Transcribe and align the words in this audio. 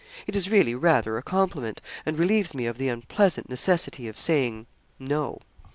It 0.25 0.35
is 0.35 0.49
really 0.49 0.73
rather 0.73 1.15
a 1.15 1.21
compliment, 1.21 1.79
and 2.07 2.17
relieves 2.17 2.55
me 2.55 2.65
of 2.65 2.79
the 2.79 2.87
unpleasant 2.89 3.49
necessity 3.49 4.07
of 4.07 4.19
saying 4.19 4.65
no.' 4.97 5.39